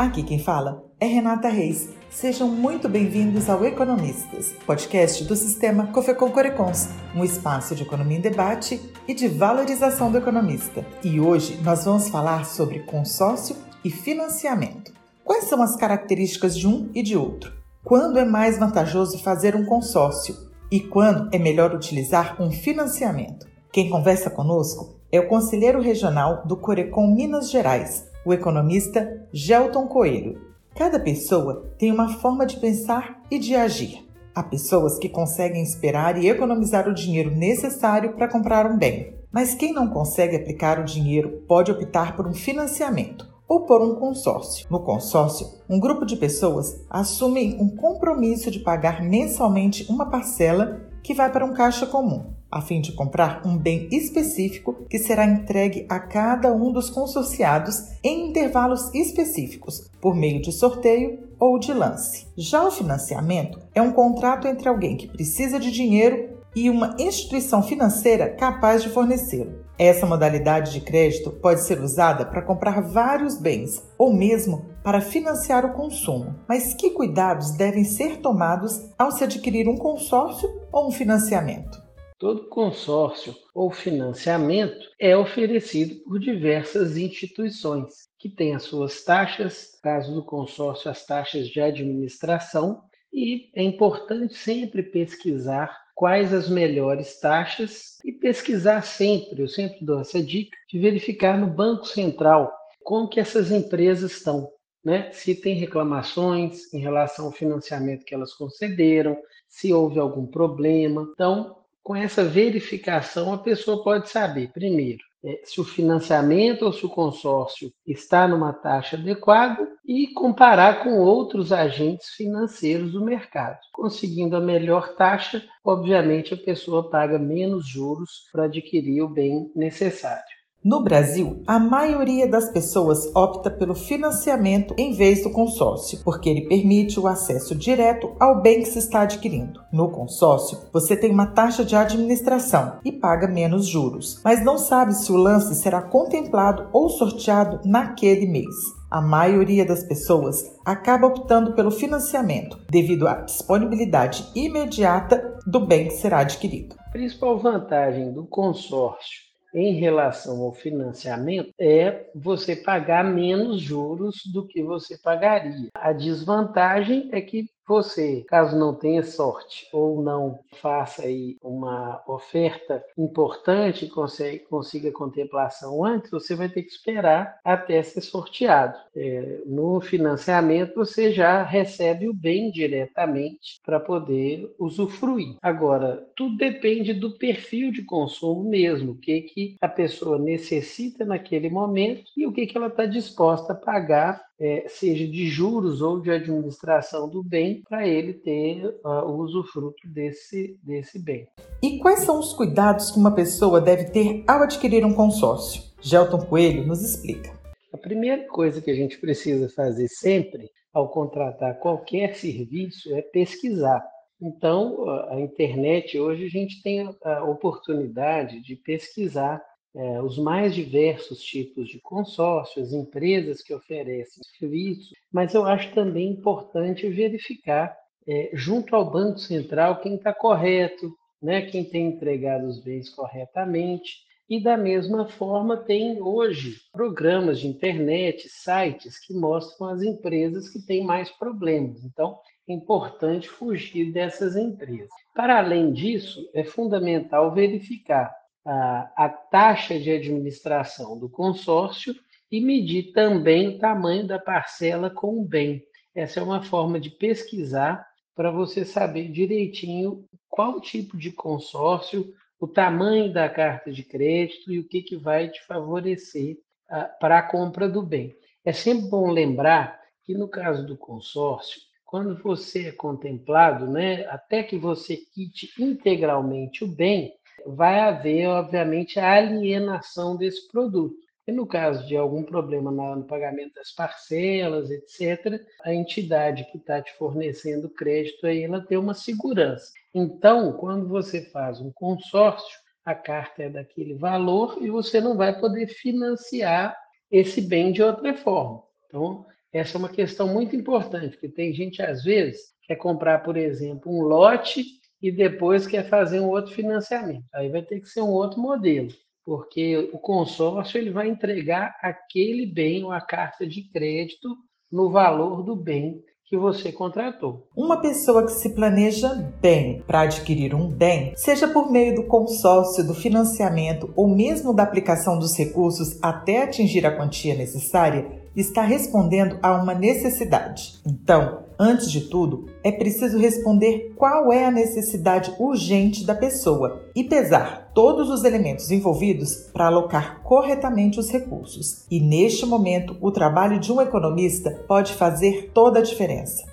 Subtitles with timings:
[0.00, 1.90] Aqui quem fala é Renata Reis.
[2.08, 8.22] Sejam muito bem-vindos ao Economistas, podcast do sistema Cofecon Corecons, um espaço de economia em
[8.22, 10.86] debate e de valorização do economista.
[11.04, 13.54] E hoje nós vamos falar sobre consórcio
[13.84, 14.90] e financiamento.
[15.22, 17.52] Quais são as características de um e de outro?
[17.84, 20.34] Quando é mais vantajoso fazer um consórcio
[20.70, 23.46] e quando é melhor utilizar um financiamento?
[23.70, 30.40] Quem conversa conosco é o conselheiro regional do Corecon Minas Gerais, o economista Gelton Coelho.
[30.74, 34.06] Cada pessoa tem uma forma de pensar e de agir.
[34.34, 39.14] Há pessoas que conseguem esperar e economizar o dinheiro necessário para comprar um bem.
[39.32, 43.96] Mas quem não consegue aplicar o dinheiro pode optar por um financiamento ou por um
[43.96, 44.66] consórcio.
[44.70, 51.14] No consórcio, um grupo de pessoas assume um compromisso de pagar mensalmente uma parcela que
[51.14, 55.86] vai para um caixa comum a fim de comprar um bem específico que será entregue
[55.88, 62.26] a cada um dos consorciados em intervalos específicos, por meio de sorteio ou de lance.
[62.36, 67.62] Já o financiamento é um contrato entre alguém que precisa de dinheiro e uma instituição
[67.62, 69.60] financeira capaz de fornecê-lo.
[69.78, 75.64] Essa modalidade de crédito pode ser usada para comprar vários bens ou mesmo para financiar
[75.64, 76.34] o consumo.
[76.46, 81.89] Mas que cuidados devem ser tomados ao se adquirir um consórcio ou um financiamento?
[82.20, 89.80] Todo consórcio ou financiamento é oferecido por diversas instituições que têm as suas taxas, no
[89.80, 97.18] caso do consórcio, as taxas de administração, e é importante sempre pesquisar quais as melhores
[97.18, 103.08] taxas e pesquisar sempre, eu sempre dou essa dica, de verificar no Banco Central como
[103.08, 104.52] que essas empresas estão,
[104.84, 105.10] né?
[105.12, 109.16] Se tem reclamações em relação ao financiamento que elas concederam,
[109.48, 111.08] se houve algum problema.
[111.14, 116.84] Então, com essa verificação, a pessoa pode saber, primeiro, é, se o financiamento ou se
[116.86, 123.58] o consórcio está numa taxa adequada e comparar com outros agentes financeiros do mercado.
[123.72, 130.39] Conseguindo a melhor taxa, obviamente a pessoa paga menos juros para adquirir o bem necessário.
[130.62, 136.48] No Brasil, a maioria das pessoas opta pelo financiamento em vez do consórcio, porque ele
[136.48, 139.58] permite o acesso direto ao bem que se está adquirindo.
[139.72, 144.92] No consórcio, você tem uma taxa de administração e paga menos juros, mas não sabe
[144.92, 148.54] se o lance será contemplado ou sorteado naquele mês.
[148.90, 155.94] A maioria das pessoas acaba optando pelo financiamento devido à disponibilidade imediata do bem que
[155.94, 156.76] será adquirido.
[156.86, 164.46] A principal vantagem do consórcio em relação ao financiamento é você pagar menos juros do
[164.46, 165.68] que você pagaria.
[165.74, 172.84] A desvantagem é que você, caso não tenha sorte ou não faça aí uma oferta
[172.98, 178.76] importante e consiga, contemplação antes, você vai ter que esperar até ser sorteado.
[178.94, 185.36] É, no financiamento, você já recebe o bem diretamente para poder usufruir.
[185.40, 191.48] Agora, tudo depende do perfil de consumo mesmo, o que, que a pessoa necessita naquele
[191.48, 196.00] momento e o que, que ela está disposta a pagar é, seja de juros ou
[196.00, 201.28] de administração do bem, para ele ter uh, o usufruto desse, desse bem.
[201.62, 205.62] E quais são os cuidados que uma pessoa deve ter ao adquirir um consórcio?
[205.82, 207.38] Gelton Coelho nos explica.
[207.72, 213.84] A primeira coisa que a gente precisa fazer sempre ao contratar qualquer serviço é pesquisar.
[214.22, 219.42] Então, a internet hoje a gente tem a oportunidade de pesquisar
[219.74, 226.10] é, os mais diversos tipos de consórcios, empresas que oferecem serviços, mas eu acho também
[226.10, 227.76] importante verificar
[228.06, 230.92] é, junto ao Banco Central quem está correto,
[231.22, 234.08] né, quem tem entregado os bens corretamente.
[234.28, 240.64] E da mesma forma, tem hoje programas de internet, sites que mostram as empresas que
[240.64, 241.84] têm mais problemas.
[241.84, 242.16] Então,
[242.48, 244.88] é importante fugir dessas empresas.
[245.14, 248.14] Para além disso, é fundamental verificar
[248.50, 251.94] a, taxa de administração do consórcio
[252.30, 255.62] e medir também o tamanho da parcela com o bem.
[255.94, 262.46] Essa é uma forma de pesquisar para você saber direitinho qual tipo de consórcio, o
[262.46, 266.36] tamanho da carta de crédito e o que, que vai te favorecer
[266.70, 268.16] uh, para a compra do bem.
[268.44, 274.42] É sempre bom lembrar que no caso do consórcio, quando você é contemplado, né, até
[274.42, 277.12] que você quite integralmente o bem,
[277.46, 280.96] vai haver, obviamente, a alienação desse produto.
[281.26, 286.82] E no caso de algum problema no pagamento das parcelas, etc., a entidade que está
[286.82, 289.70] te fornecendo crédito aí, ela tem uma segurança.
[289.94, 295.38] Então, quando você faz um consórcio, a carta é daquele valor e você não vai
[295.38, 296.76] poder financiar
[297.10, 298.62] esse bem de outra forma.
[298.86, 303.36] Então, Essa é uma questão muito importante, porque tem gente, às vezes, quer comprar, por
[303.36, 304.64] exemplo, um lote
[305.02, 307.24] e depois quer fazer um outro financiamento.
[307.34, 308.88] Aí vai ter que ser um outro modelo,
[309.24, 314.28] porque o consórcio ele vai entregar aquele bem ou a carta de crédito
[314.70, 317.48] no valor do bem que você contratou.
[317.56, 319.08] Uma pessoa que se planeja
[319.42, 324.62] bem para adquirir um bem, seja por meio do consórcio, do financiamento ou mesmo da
[324.62, 328.06] aplicação dos recursos até atingir a quantia necessária,
[328.36, 330.74] está respondendo a uma necessidade.
[330.86, 337.04] Então, Antes de tudo, é preciso responder qual é a necessidade urgente da pessoa e
[337.04, 341.86] pesar todos os elementos envolvidos para alocar corretamente os recursos.
[341.90, 346.50] E neste momento, o trabalho de um economista pode fazer toda a diferença.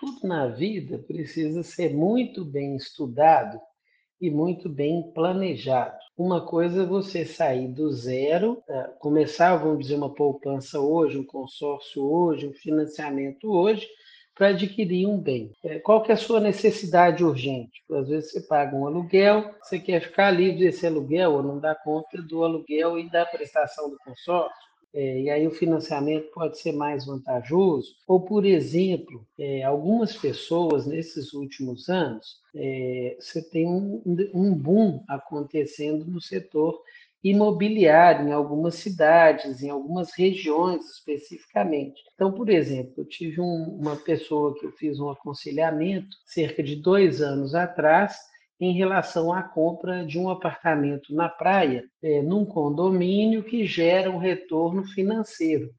[0.00, 3.60] Tudo na vida precisa ser muito bem estudado
[4.20, 6.07] e muito bem planejado.
[6.18, 11.24] Uma coisa é você sair do zero, é, começar, vamos dizer, uma poupança hoje, um
[11.24, 13.86] consórcio hoje, um financiamento hoje,
[14.34, 15.52] para adquirir um bem.
[15.62, 17.84] É, qual que é a sua necessidade urgente?
[17.92, 21.72] Às vezes você paga um aluguel, você quer ficar livre desse aluguel ou não dá
[21.76, 26.72] conta do aluguel e da prestação do consórcio é, e aí o financiamento pode ser
[26.72, 27.94] mais vantajoso.
[28.06, 34.02] Ou, por exemplo, é, algumas pessoas nesses últimos anos, é, você tem um,
[34.34, 36.80] um boom acontecendo no setor
[37.22, 42.00] imobiliário em algumas cidades, em algumas regiões especificamente.
[42.14, 46.76] Então, por exemplo, eu tive um, uma pessoa que eu fiz um aconselhamento cerca de
[46.76, 48.16] dois anos atrás,
[48.60, 54.18] em relação à compra de um apartamento na praia, é, num condomínio que gera um
[54.18, 55.70] retorno financeiro.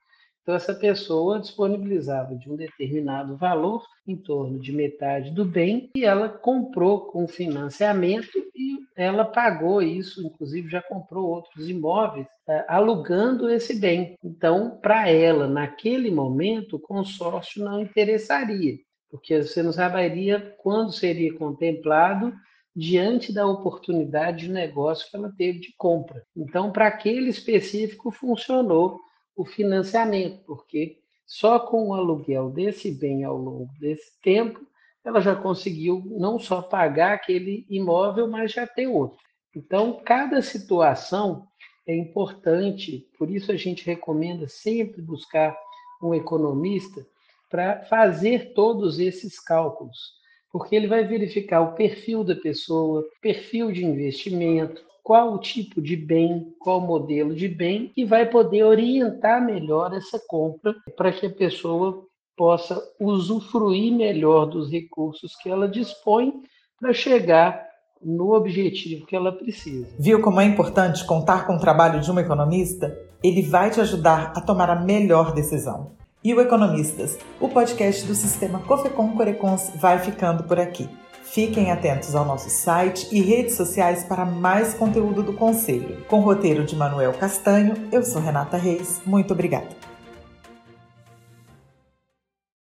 [0.41, 6.03] Então, essa pessoa disponibilizava de um determinado valor, em torno de metade do bem, e
[6.03, 13.47] ela comprou com financiamento e ela pagou isso, inclusive já comprou outros imóveis, é, alugando
[13.47, 14.15] esse bem.
[14.23, 18.79] Então, para ela, naquele momento, o consórcio não interessaria,
[19.11, 22.33] porque você não saberia quando seria contemplado
[22.75, 26.25] diante da oportunidade de negócio que ela teve de compra.
[26.35, 28.99] Então, para aquele específico, funcionou
[29.35, 34.65] o financiamento, porque só com o aluguel desse bem ao longo desse tempo,
[35.03, 39.17] ela já conseguiu não só pagar aquele imóvel, mas já ter outro.
[39.55, 41.47] Então, cada situação
[41.87, 45.57] é importante, por isso a gente recomenda sempre buscar
[46.01, 47.05] um economista
[47.49, 50.19] para fazer todos esses cálculos
[50.51, 55.95] porque ele vai verificar o perfil da pessoa, perfil de investimento, qual o tipo de
[55.95, 61.25] bem, qual o modelo de bem, e vai poder orientar melhor essa compra para que
[61.25, 62.03] a pessoa
[62.37, 66.33] possa usufruir melhor dos recursos que ela dispõe
[66.79, 67.67] para chegar
[68.01, 69.87] no objetivo que ela precisa.
[69.99, 72.97] Viu como é importante contar com o trabalho de um economista?
[73.21, 75.98] Ele vai te ajudar a tomar a melhor decisão.
[76.21, 80.89] E o Economistas, o podcast do sistema Cofecom Corecons vai ficando por aqui.
[81.23, 86.03] Fiquem atentos ao nosso site e redes sociais para mais conteúdo do Conselho.
[86.09, 88.99] Com roteiro de Manuel Castanho, eu sou Renata Reis.
[89.05, 89.88] Muito obrigada.